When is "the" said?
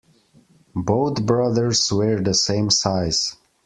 2.23-2.33